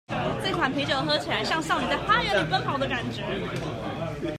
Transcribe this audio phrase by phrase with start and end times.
[0.43, 3.21] 這款啤酒喝起來，像少女在花園裡奔跑的感覺